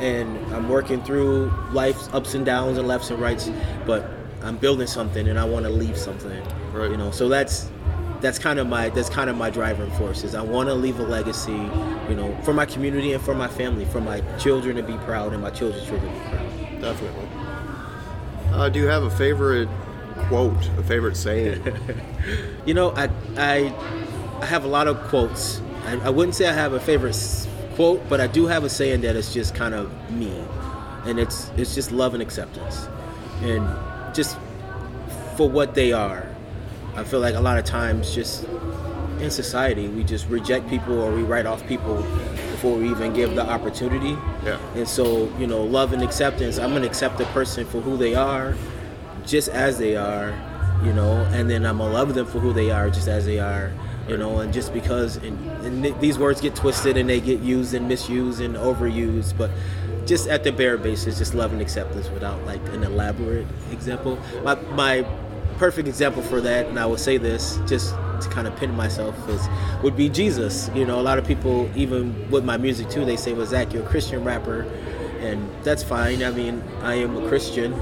and 0.00 0.38
I'm 0.54 0.68
working 0.68 1.02
through 1.02 1.52
life's 1.72 2.08
ups 2.12 2.34
and 2.34 2.44
downs 2.46 2.78
and 2.78 2.86
lefts 2.88 3.10
and 3.10 3.20
rights, 3.20 3.50
but 3.86 4.08
I'm 4.42 4.56
building 4.56 4.86
something 4.86 5.28
and 5.28 5.38
I 5.38 5.44
want 5.44 5.66
to 5.66 5.70
leave 5.70 5.96
something. 5.98 6.42
Right. 6.72 6.90
You 6.90 6.96
know, 6.96 7.10
so 7.10 7.28
that's 7.28 7.70
that's 8.20 8.38
kind 8.38 8.58
of 8.58 8.66
my 8.66 8.88
that's 8.90 9.10
kind 9.10 9.28
of 9.30 9.36
my 9.36 9.50
driving 9.50 9.90
force 9.92 10.24
is 10.24 10.34
I 10.34 10.42
want 10.42 10.68
to 10.68 10.74
leave 10.74 10.98
a 11.00 11.02
legacy, 11.02 11.52
you 12.10 12.16
know, 12.16 12.36
for 12.42 12.52
my 12.52 12.66
community 12.66 13.12
and 13.12 13.22
for 13.22 13.34
my 13.34 13.46
family, 13.46 13.84
for 13.84 14.00
my 14.00 14.20
children 14.36 14.74
to 14.76 14.82
be 14.82 14.96
proud 14.98 15.32
and 15.32 15.40
my 15.40 15.50
children's 15.50 15.86
children 15.86 16.12
to 16.12 16.18
be 16.18 16.28
proud. 16.28 16.80
Definitely. 16.80 17.28
Uh, 18.52 18.68
do 18.68 18.80
you 18.80 18.86
have 18.86 19.04
a 19.04 19.10
favorite 19.10 19.68
quote, 20.26 20.68
a 20.76 20.82
favorite 20.82 21.16
saying? 21.16 21.62
You 22.66 22.74
know, 22.74 22.90
I 22.90 23.08
I 23.38 23.74
I 24.42 24.44
have 24.44 24.64
a 24.64 24.68
lot 24.68 24.86
of 24.86 25.00
quotes. 25.08 25.62
I, 25.86 25.94
I 26.00 26.10
wouldn't 26.10 26.34
say 26.34 26.46
I 26.46 26.52
have 26.52 26.74
a 26.74 26.78
favorite 26.78 27.16
quote, 27.74 28.06
but 28.10 28.20
I 28.20 28.26
do 28.26 28.46
have 28.46 28.62
a 28.64 28.68
saying 28.68 29.00
that 29.00 29.16
is 29.16 29.32
just 29.32 29.54
kind 29.54 29.74
of 29.74 29.90
me, 30.10 30.30
and 31.06 31.18
it's 31.18 31.50
it's 31.56 31.74
just 31.74 31.90
love 31.90 32.12
and 32.12 32.22
acceptance, 32.22 32.86
and 33.40 33.66
just 34.14 34.36
for 35.36 35.48
what 35.48 35.74
they 35.74 35.92
are. 35.92 36.26
I 36.94 37.04
feel 37.04 37.20
like 37.20 37.34
a 37.34 37.40
lot 37.40 37.58
of 37.58 37.64
times, 37.64 38.14
just 38.14 38.44
in 39.20 39.30
society, 39.30 39.88
we 39.88 40.04
just 40.04 40.28
reject 40.28 40.68
people 40.68 41.00
or 41.00 41.12
we 41.12 41.22
write 41.22 41.46
off 41.46 41.66
people 41.66 41.96
before 42.52 42.76
we 42.76 42.90
even 42.90 43.12
give 43.12 43.34
the 43.34 43.46
opportunity. 43.48 44.16
Yeah. 44.44 44.58
And 44.74 44.88
so, 44.88 45.32
you 45.38 45.46
know, 45.46 45.62
love 45.62 45.92
and 45.92 46.02
acceptance. 46.02 46.58
I'm 46.58 46.72
gonna 46.72 46.86
accept 46.86 47.18
the 47.18 47.24
person 47.26 47.66
for 47.66 47.80
who 47.80 47.96
they 47.96 48.14
are, 48.14 48.54
just 49.24 49.48
as 49.48 49.78
they 49.78 49.96
are, 49.96 50.34
you 50.84 50.92
know, 50.92 51.16
and 51.32 51.48
then 51.48 51.64
I'm 51.64 51.78
gonna 51.78 51.92
love 51.92 52.14
them 52.14 52.26
for 52.26 52.40
who 52.40 52.52
they 52.52 52.70
are, 52.70 52.90
just 52.90 53.08
as 53.08 53.24
they 53.24 53.38
are, 53.38 53.72
you 54.08 54.16
know, 54.16 54.40
and 54.40 54.52
just 54.52 54.72
because 54.72 55.16
and, 55.16 55.38
and 55.64 56.00
these 56.00 56.18
words 56.18 56.40
get 56.40 56.54
twisted 56.54 56.96
and 56.96 57.08
they 57.08 57.20
get 57.20 57.40
used 57.40 57.74
and 57.74 57.88
misused 57.88 58.40
and 58.40 58.56
overused, 58.56 59.36
but 59.38 59.50
just 60.06 60.28
at 60.28 60.44
the 60.44 60.52
bare 60.52 60.76
basis, 60.76 61.18
just 61.18 61.34
love 61.34 61.52
and 61.52 61.62
acceptance 61.62 62.08
without 62.10 62.44
like 62.44 62.60
an 62.68 62.82
elaborate 62.82 63.46
example. 63.70 64.18
My 64.42 64.54
my 64.72 65.06
perfect 65.58 65.88
example 65.88 66.22
for 66.22 66.40
that, 66.40 66.66
and 66.66 66.78
I 66.78 66.86
will 66.86 66.96
say 66.96 67.16
this 67.18 67.58
just 67.66 67.94
to 68.20 68.28
kind 68.28 68.46
of 68.46 68.56
pin 68.56 68.74
myself 68.76 69.14
is 69.28 69.48
would 69.82 69.96
be 69.96 70.08
Jesus. 70.08 70.70
You 70.74 70.84
know, 70.86 71.00
a 71.00 71.02
lot 71.02 71.18
of 71.18 71.26
people, 71.26 71.68
even 71.74 72.30
with 72.30 72.44
my 72.44 72.56
music 72.56 72.88
too, 72.90 73.04
they 73.04 73.16
say, 73.16 73.32
"Well, 73.32 73.46
Zach, 73.46 73.72
you're 73.72 73.82
a 73.82 73.86
Christian 73.86 74.24
rapper," 74.24 74.66
and 75.20 75.48
that's 75.62 75.82
fine. 75.82 76.22
I 76.22 76.30
mean, 76.30 76.62
I 76.82 76.94
am 76.94 77.16
a 77.16 77.28
Christian, 77.28 77.74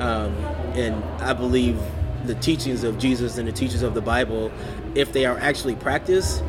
um, 0.00 0.34
and 0.74 1.02
I 1.20 1.32
believe 1.32 1.78
the 2.26 2.34
teachings 2.36 2.84
of 2.84 2.98
Jesus 2.98 3.36
and 3.38 3.46
the 3.46 3.52
teachings 3.52 3.82
of 3.82 3.94
the 3.94 4.00
Bible, 4.00 4.50
if 4.94 5.12
they 5.12 5.26
are 5.26 5.36
actually 5.38 5.74
practiced, 5.74 6.42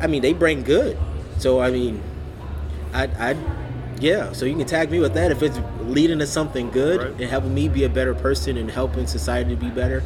I 0.00 0.06
mean, 0.06 0.20
they 0.22 0.32
bring 0.34 0.62
good. 0.62 0.96
So 1.38 1.60
I 1.60 1.70
mean, 1.70 2.02
I 2.92 3.04
I 3.18 3.36
yeah, 4.00 4.32
so 4.32 4.44
you 4.44 4.56
can 4.56 4.66
tag 4.66 4.90
me 4.90 4.98
with 4.98 5.14
that 5.14 5.30
if 5.30 5.42
it's 5.42 5.58
leading 5.82 6.18
to 6.18 6.26
something 6.26 6.70
good 6.70 7.00
Right. 7.00 7.20
and 7.20 7.30
helping 7.30 7.54
me 7.54 7.68
be 7.68 7.84
a 7.84 7.88
better 7.88 8.14
person 8.14 8.56
and 8.56 8.70
helping 8.70 9.06
society 9.06 9.50
to 9.50 9.56
be 9.56 9.70
better. 9.70 10.02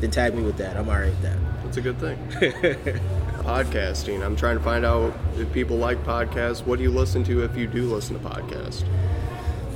Then 0.00 0.10
tag 0.10 0.34
me 0.34 0.42
with 0.42 0.56
that. 0.58 0.76
I'm 0.76 0.88
alright 0.88 1.10
with 1.10 1.22
that. 1.22 1.36
That's 1.72 1.86
a 1.86 1.90
good 1.90 1.98
thing. 2.00 2.18
Podcasting. 3.44 4.22
I'm 4.22 4.36
trying 4.36 4.58
to 4.58 4.62
find 4.62 4.84
out 4.84 5.14
if 5.38 5.50
people 5.54 5.78
like 5.78 5.96
podcasts. 6.04 6.66
What 6.66 6.76
do 6.76 6.82
you 6.82 6.90
listen 6.90 7.24
to 7.24 7.44
if 7.44 7.56
you 7.56 7.66
do 7.66 7.84
listen 7.84 8.20
to 8.20 8.28
podcasts? 8.28 8.84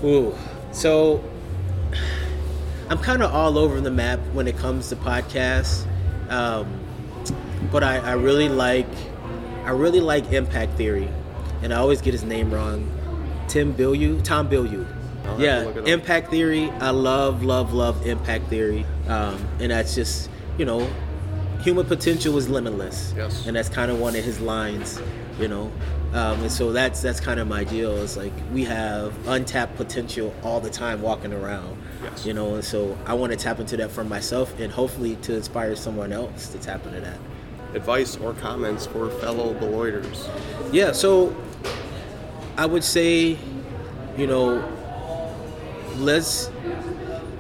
Ooh, 0.05 0.35
so 0.73 1.25
I'm 2.91 2.99
kind 2.99 3.23
of 3.23 3.33
all 3.33 3.57
over 3.57 3.81
the 3.81 3.91
map 3.91 4.19
when 4.35 4.47
it 4.47 4.59
comes 4.59 4.91
to 4.91 4.97
podcasts, 4.97 5.87
um, 6.31 6.71
but 7.73 7.83
I, 7.83 7.97
I 7.97 8.13
really 8.13 8.51
like 8.51 8.87
I 9.65 9.71
really 9.71 10.01
like 10.03 10.31
Impact 10.33 10.75
Theory, 10.75 11.09
and 11.63 11.73
I 11.73 11.79
always 11.79 12.03
get 12.03 12.13
his 12.13 12.25
name 12.25 12.53
wrong. 12.53 12.93
Tim 13.49 13.73
Bilyeu, 13.73 14.23
Tom 14.23 14.51
Bilyeu. 14.51 14.87
I'll 15.25 15.41
Yeah, 15.41 15.61
look 15.61 15.77
it 15.77 15.79
up. 15.81 15.89
Impact 15.89 16.31
Theory. 16.31 16.69
I 16.73 16.91
love, 16.91 17.43
love, 17.43 17.73
love 17.73 18.07
Impact 18.07 18.49
Theory, 18.49 18.85
um, 19.09 19.43
and 19.61 19.71
that's 19.73 19.95
just 19.95 20.29
you 20.59 20.65
know, 20.67 20.89
human 21.67 21.85
potential 21.85 22.39
is 22.39 22.49
limitless. 22.49 23.13
Yes. 23.17 23.45
and 23.47 23.57
that's 23.57 23.69
kind 23.69 23.91
of 23.91 23.99
one 23.99 24.15
of 24.15 24.23
his 24.25 24.41
lines, 24.41 25.01
you 25.41 25.49
know. 25.49 25.73
Um, 26.13 26.41
and 26.43 26.51
so 26.53 26.71
that's 26.73 27.03
that's 27.03 27.19
kind 27.19 27.41
of 27.41 27.49
my 27.49 27.65
deal. 27.65 27.97
It's 27.97 28.17
like 28.17 28.33
we 28.53 28.63
have 28.65 29.13
untapped 29.27 29.75
potential 29.77 30.33
all 30.45 30.61
the 30.61 30.71
time 30.71 31.03
walking 31.03 31.33
around, 31.33 31.77
Yes. 32.05 32.25
you 32.25 32.33
know. 32.35 32.55
And 32.55 32.65
so 32.65 32.97
I 33.05 33.15
want 33.15 33.33
to 33.33 33.37
tap 33.39 33.59
into 33.59 33.77
that 33.79 33.91
for 33.91 34.05
myself, 34.05 34.59
and 34.61 34.71
hopefully 34.73 35.17
to 35.23 35.35
inspire 35.35 35.75
someone 35.75 36.13
else 36.13 36.49
to 36.51 36.59
tap 36.59 36.87
into 36.87 37.01
that. 37.01 37.19
Advice 37.75 38.17
or 38.19 38.33
comments 38.35 38.87
for 38.87 39.11
fellow 39.11 39.53
Beloiters? 39.55 40.29
Yeah, 40.73 40.93
so 40.93 41.35
I 42.57 42.65
would 42.65 42.85
say, 42.85 43.37
you 44.17 44.27
know, 44.29 44.63
let's 45.99 46.49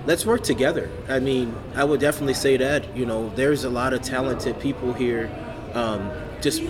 let's 0.06 0.24
work 0.24 0.42
together. 0.42 0.88
I 1.08 1.18
mean, 1.18 1.54
I 1.74 1.84
would 1.84 2.00
definitely 2.00 2.34
say 2.34 2.56
that. 2.56 2.96
You 2.96 3.06
know, 3.06 3.28
there's 3.30 3.64
a 3.64 3.70
lot 3.70 3.92
of 3.92 4.02
talented 4.02 4.58
people 4.60 4.92
here, 4.92 5.30
um, 5.74 6.10
just 6.40 6.62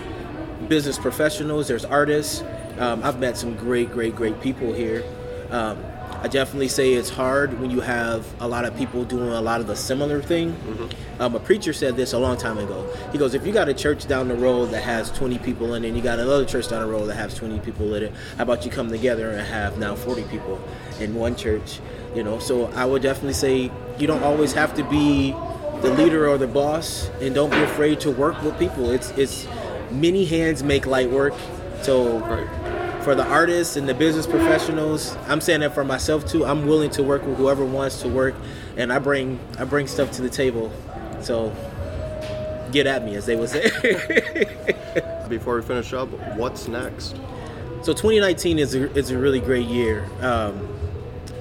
business 0.67 0.97
professionals. 0.97 1.67
There's 1.67 1.85
artists. 1.85 2.43
Um, 2.79 3.03
I've 3.03 3.19
met 3.19 3.37
some 3.37 3.55
great, 3.55 3.91
great, 3.91 4.15
great 4.15 4.41
people 4.41 4.73
here. 4.73 5.03
Um, 5.49 5.83
I 6.19 6.27
definitely 6.27 6.67
say 6.67 6.93
it's 6.93 7.09
hard 7.09 7.59
when 7.59 7.69
you 7.69 7.79
have 7.81 8.25
a 8.39 8.47
lot 8.47 8.65
of 8.65 8.75
people 8.75 9.05
doing 9.05 9.29
a 9.29 9.41
lot 9.41 9.61
of 9.61 9.67
the 9.67 9.75
similar 9.75 10.19
thing. 10.21 10.55
Um, 11.19 11.35
a 11.35 11.39
preacher 11.39 11.73
said 11.73 11.95
this 11.95 12.13
a 12.13 12.17
long 12.17 12.37
time 12.37 12.57
ago. 12.57 12.91
He 13.11 13.19
goes, 13.19 13.35
if 13.35 13.45
you 13.45 13.53
got 13.53 13.69
a 13.69 13.73
church 13.73 14.07
down 14.07 14.27
the 14.27 14.35
road 14.35 14.67
that 14.71 14.83
has 14.83 15.11
20 15.11 15.37
people 15.39 15.75
in 15.75 15.85
it, 15.85 15.89
and 15.89 15.97
you 15.97 16.01
got 16.01 16.19
another 16.19 16.43
church 16.43 16.69
down 16.69 16.81
the 16.81 16.91
road 16.91 17.05
that 17.05 17.15
has 17.15 17.35
20 17.35 17.59
people 17.59 17.93
in 17.93 18.03
it, 18.03 18.13
how 18.35 18.43
about 18.43 18.65
you 18.65 18.71
come 18.71 18.89
together 18.89 19.29
and 19.29 19.47
have 19.47 19.77
now 19.77 19.95
40 19.95 20.23
people 20.23 20.59
in 20.99 21.13
one 21.13 21.35
church? 21.35 21.79
You 22.15 22.23
know, 22.23 22.39
so 22.39 22.65
I 22.71 22.85
would 22.85 23.03
definitely 23.03 23.33
say 23.33 23.71
you 23.99 24.07
don't 24.07 24.23
always 24.23 24.53
have 24.53 24.73
to 24.75 24.83
be 24.85 25.31
the 25.81 25.91
leader 25.91 26.27
or 26.27 26.39
the 26.39 26.47
boss, 26.47 27.09
and 27.21 27.35
don't 27.35 27.51
be 27.51 27.61
afraid 27.61 27.99
to 28.01 28.11
work 28.11 28.41
with 28.41 28.57
people. 28.57 28.89
It's 28.89 29.11
it's 29.11 29.47
many 29.91 30.25
hands 30.25 30.63
make 30.63 30.87
light 30.87 31.11
work. 31.11 31.35
So. 31.83 32.66
For 33.07 33.15
the 33.15 33.25
artists 33.25 33.77
and 33.77 33.87
the 33.87 33.93
business 33.93 34.27
professionals, 34.27 35.15
I'm 35.29 35.39
saying 35.39 35.61
that 35.61 35.73
for 35.73 35.85
myself 35.85 36.25
too. 36.25 36.45
I'm 36.45 36.67
willing 36.67 36.89
to 36.89 37.03
work 37.03 37.25
with 37.25 37.37
whoever 37.37 37.63
wants 37.63 38.01
to 38.01 38.09
work, 38.09 38.35
and 38.75 38.91
I 38.91 38.99
bring 38.99 39.39
I 39.57 39.63
bring 39.63 39.87
stuff 39.87 40.11
to 40.17 40.21
the 40.21 40.29
table. 40.29 40.73
So 41.21 41.55
get 42.73 42.85
at 42.85 43.05
me, 43.05 43.15
as 43.15 43.25
they 43.25 43.37
would 43.37 43.47
say. 43.47 43.69
Before 45.29 45.55
we 45.55 45.61
finish 45.61 45.93
up, 45.93 46.09
what's 46.35 46.67
next? 46.67 47.15
So 47.81 47.93
2019 47.93 48.59
is 48.59 48.75
a, 48.75 48.91
is 48.93 49.09
a 49.09 49.17
really 49.17 49.39
great 49.39 49.67
year. 49.67 50.05
Um, 50.19 50.67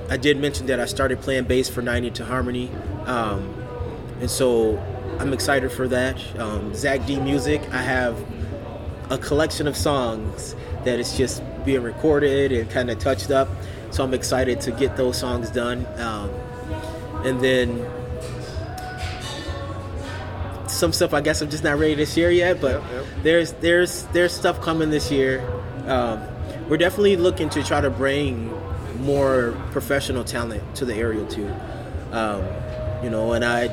I 0.08 0.18
did 0.18 0.38
mention 0.38 0.66
that 0.66 0.78
I 0.78 0.85
started 0.85 1.20
playing 1.20 1.46
bass 1.46 1.68
for 1.68 1.82
90 1.82 2.12
to 2.12 2.25
Harmony, 2.25 2.70
um, 3.06 3.52
and 4.20 4.30
so 4.30 4.78
I'm 5.18 5.32
excited 5.32 5.73
for 5.73 5.88
that. 5.88 6.16
Um, 6.38 6.73
Zach 6.76 7.04
D 7.06 7.18
Music, 7.18 7.61
I 7.73 7.82
have 7.82 8.16
a 9.11 9.18
collection 9.18 9.66
of 9.66 9.76
songs 9.76 10.54
that 10.85 11.00
is 11.00 11.16
just 11.16 11.42
being 11.66 11.82
recorded 11.82 12.52
and 12.52 12.70
kind 12.70 12.90
of 12.90 12.99
touched 12.99 13.30
up. 13.30 13.49
So 13.90 14.02
I'm 14.04 14.14
excited 14.14 14.61
to 14.62 14.70
get 14.73 14.96
those 14.96 15.18
songs 15.18 15.50
done, 15.50 15.87
um, 15.99 16.30
and 17.25 17.40
then 17.40 17.87
some 20.68 20.92
stuff 20.92 21.14
I 21.14 21.20
guess 21.20 21.40
I'm 21.40 21.49
just 21.50 21.64
not 21.64 21.78
ready 21.78 21.96
to 21.96 22.06
share 22.06 22.30
yet, 22.30 22.61
but 22.61 22.82
Yep, 22.82 22.90
yep. 22.92 23.04
there's 23.23 23.52
there's 23.54 24.02
there's 24.06 24.32
stuff 24.32 24.61
coming 24.61 24.90
this 24.90 25.11
year. 25.11 25.40
Um, 25.87 26.23
we're 26.68 26.76
definitely 26.76 27.16
looking 27.16 27.49
to 27.50 27.62
try 27.62 27.80
to 27.80 27.90
bring 27.90 28.52
more 29.00 29.54
professional 29.70 30.25
talent 30.25 30.62
to 30.76 30.85
the 30.85 30.94
area 30.94 31.25
too. 31.26 31.50
Um, 32.12 32.44
you 33.02 33.11
know, 33.11 33.32
and 33.32 33.44
I 33.44 33.68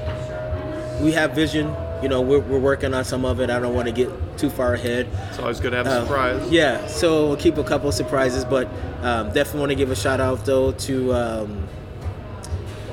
we 1.01 1.12
have 1.13 1.33
vision. 1.33 1.73
You 2.01 2.09
know, 2.09 2.21
we're, 2.21 2.39
we're 2.39 2.59
working 2.59 2.93
on 2.93 3.05
some 3.05 3.23
of 3.25 3.39
it. 3.39 3.50
I 3.50 3.59
don't 3.59 3.73
want 3.73 3.88
to 3.88 3.93
get 3.93 4.09
too 4.38 4.50
far 4.50 4.74
ahead. 4.74 5.08
It's 5.30 5.40
always 5.40 5.60
good 5.60 5.72
to 5.72 5.78
have 5.78 5.88
a 5.88 5.90
Uh, 5.90 6.02
surprise. 6.02 6.52
Yeah, 6.52 6.86
so 6.88 7.28
we'll 7.28 7.38
keep 7.38 7.58
a 7.58 7.63
couple 7.63 7.88
of 7.90 7.96
surprises, 7.96 8.46
but 8.46 8.68
um, 9.02 9.28
definitely 9.32 9.60
want 9.62 9.70
to 9.72 9.75
give 9.75 9.92
a 9.92 9.96
shout 9.96 10.20
out 10.22 10.46
though 10.46 10.72
to 10.72 11.13
um, 11.13 11.68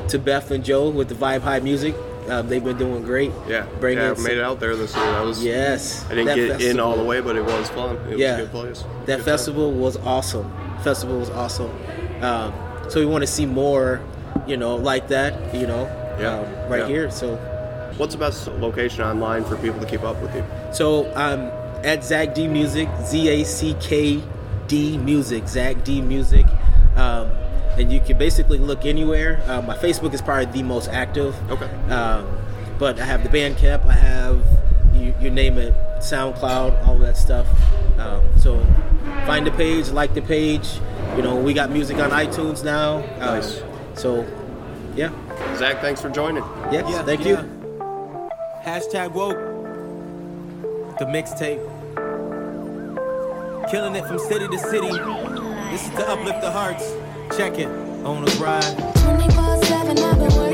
to 0.08 0.18
Beth 0.18 0.50
and 0.50 0.64
Joe 0.64 0.88
with 0.90 1.08
the 1.08 1.14
Vibe 1.14 1.40
High 1.42 1.60
Music. 1.60 1.94
Um, 2.28 2.48
they've 2.48 2.62
been 2.62 2.76
doing 2.78 3.02
great. 3.02 3.32
Yeah, 3.48 3.66
bringing 3.80 4.04
yeah, 4.04 4.14
I 4.16 4.20
made 4.22 4.38
it 4.38 4.42
out 4.44 4.60
there 4.60 4.76
this 4.76 4.94
year. 4.94 5.04
That 5.04 5.24
was 5.24 5.42
Yes, 5.42 6.04
I 6.10 6.14
didn't 6.14 6.36
get 6.36 6.60
in 6.60 6.78
all 6.78 6.96
the 6.96 7.02
way, 7.04 7.20
but 7.20 7.34
it 7.36 7.44
was 7.44 7.68
fun. 7.70 7.96
It 8.10 8.18
Yeah. 8.18 8.32
was 8.32 8.38
a 8.38 8.42
good 8.42 8.50
place. 8.52 8.80
That 8.80 9.06
Good 9.06 9.16
time. 9.16 9.24
festival 9.24 9.72
was 9.72 9.96
awesome. 10.04 10.52
Festival 10.84 11.18
was 11.18 11.30
awesome. 11.30 11.70
Um, 12.22 12.52
so 12.88 13.00
we 13.00 13.06
want 13.06 13.22
to 13.22 13.26
see 13.26 13.46
more, 13.46 14.00
you 14.46 14.56
know, 14.56 14.76
like 14.76 15.08
that, 15.08 15.54
you 15.54 15.66
know, 15.66 15.88
Yeah, 16.20 16.38
um, 16.40 16.44
right 16.70 16.80
yeah. 16.82 16.86
here. 16.88 17.10
So 17.10 17.38
What's 18.00 18.14
the 18.14 18.18
best 18.18 18.48
location 18.48 19.04
online 19.04 19.44
for 19.44 19.56
people 19.56 19.78
to 19.78 19.84
keep 19.84 20.04
up 20.04 20.22
with 20.22 20.34
you? 20.34 20.42
So 20.72 21.14
um, 21.14 21.50
at 21.84 22.02
Zach 22.02 22.34
D 22.34 22.48
Music, 22.48 22.88
Z 23.02 23.28
A 23.28 23.44
C 23.44 23.76
K 23.78 24.22
D 24.68 24.96
Music, 24.96 25.46
Zach 25.46 25.84
D 25.84 26.00
Music, 26.00 26.46
um, 26.96 27.30
and 27.76 27.92
you 27.92 28.00
can 28.00 28.16
basically 28.16 28.56
look 28.56 28.86
anywhere. 28.86 29.42
Uh, 29.46 29.60
my 29.60 29.76
Facebook 29.76 30.14
is 30.14 30.22
probably 30.22 30.46
the 30.46 30.62
most 30.62 30.88
active. 30.88 31.36
Okay. 31.50 31.66
Um, 31.90 32.38
but 32.78 32.98
I 32.98 33.04
have 33.04 33.22
the 33.22 33.28
Bandcamp. 33.28 33.84
I 33.84 33.92
have 33.92 34.42
you, 34.94 35.14
you 35.20 35.28
name 35.28 35.58
it, 35.58 35.74
SoundCloud, 35.98 36.86
all 36.86 36.96
that 37.00 37.18
stuff. 37.18 37.46
Um, 37.98 38.24
so 38.38 38.64
find 39.26 39.46
the 39.46 39.52
page, 39.52 39.90
like 39.90 40.14
the 40.14 40.22
page. 40.22 40.80
You 41.16 41.22
know, 41.22 41.36
we 41.36 41.52
got 41.52 41.70
music 41.70 41.98
on 41.98 42.08
iTunes 42.12 42.64
now. 42.64 43.02
Um, 43.16 43.18
Nice. 43.18 43.62
So, 43.92 44.26
yeah. 44.96 45.12
Zach, 45.58 45.82
thanks 45.82 46.00
for 46.00 46.08
joining. 46.08 46.44
Yes. 46.72 46.88
Yeah, 46.88 47.02
thank 47.02 47.26
yeah. 47.26 47.42
you. 47.42 47.59
Hashtag 48.64 49.12
woke. 49.12 49.38
The 50.98 51.06
mixtape. 51.06 51.60
Killing 53.70 53.94
it 53.96 54.04
from 54.06 54.18
city 54.18 54.46
to 54.48 54.58
city. 54.58 54.90
This 55.70 55.86
is 55.86 55.90
to 55.94 56.06
uplift 56.10 56.42
the 56.42 56.50
hearts. 56.50 56.84
Check 57.38 57.58
it. 57.58 57.68
On 58.04 58.22
the 58.22 58.30
ride. 58.32 58.62
24/7 58.96 59.98
I've 59.98 60.18
been 60.18 60.49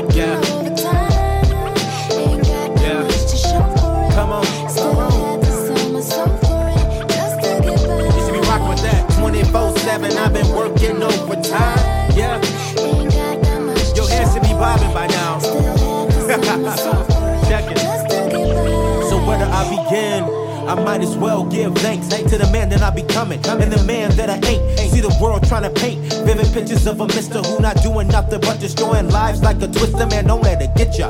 becoming 23.29 23.67
and 23.67 23.73
the 23.73 23.83
man 23.83 24.11
that 24.15 24.29
I 24.29 24.35
ain't. 24.47 24.79
See 24.91 25.01
the 25.01 25.15
world 25.21 25.47
trying 25.47 25.63
to 25.63 25.69
paint 25.69 26.01
vivid 26.25 26.51
pictures 26.53 26.87
of 26.87 27.01
a 27.01 27.07
mister 27.07 27.39
who 27.39 27.59
not 27.59 27.81
doing 27.83 28.07
nothing 28.07 28.41
but 28.41 28.59
destroying 28.59 29.09
lives 29.09 29.41
like 29.41 29.61
a 29.61 29.67
twister. 29.67 30.05
Man, 30.07 30.25
don't 30.25 30.41
let 30.41 30.61
it 30.61 30.73
get 30.75 30.97
ya. 30.97 31.07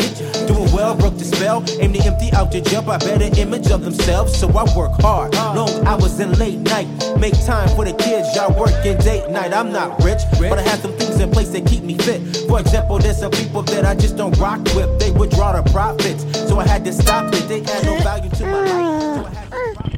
Doing 0.48 0.72
well, 0.74 0.96
broke 0.96 1.18
the 1.18 1.26
spell. 1.26 1.64
Aim 1.80 1.94
to 1.94 2.00
empty 2.06 2.32
out 2.34 2.52
the 2.52 2.62
jail 2.62 2.82
by 2.82 2.98
better 2.98 3.30
image 3.40 3.70
of 3.72 3.84
themselves. 3.84 4.38
So 4.38 4.48
I 4.50 4.64
work 4.76 5.00
hard, 5.02 5.34
long 5.36 5.86
hours 5.86 6.20
and 6.20 6.38
late 6.38 6.60
night. 6.60 6.88
Make 7.20 7.34
time 7.46 7.70
for 7.76 7.86
the 7.86 7.94
kids, 7.94 8.36
y'all 8.36 8.54
working 8.58 8.98
date 8.98 9.30
night. 9.30 9.54
I'm 9.54 9.72
not 9.72 10.04
rich, 10.04 10.22
but 10.40 10.58
I 10.60 10.62
have 10.64 10.80
some 10.80 10.94
things 10.94 11.20
in 11.20 11.32
place 11.32 11.50
that 11.50 11.66
keep 11.66 11.84
me 11.84 11.98
fit. 11.98 12.22
For 12.48 12.60
example, 12.60 13.00
there's 13.00 13.20
some 13.20 13.32
people 13.32 13.62
that 13.64 13.86
I 13.86 13.96
just 13.96 14.18
don't 14.18 14.38
rock 14.38 14.60
with. 14.76 15.00
They 15.00 15.12
withdraw 15.12 15.60
the 15.60 15.70
profits, 15.72 16.24
so 16.48 16.60
I 16.60 16.68
had 16.68 16.84
to 16.86 16.94
stop 16.94 17.34
it. 17.34 17.48
They 17.48 17.62
add 17.62 17.86
no 17.86 17.98
value 18.00 18.30
to 18.30 18.46
my 18.46 18.62
life. 18.62 19.48
So 19.52 19.97